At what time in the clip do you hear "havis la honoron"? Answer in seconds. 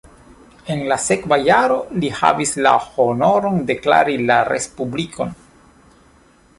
2.21-3.63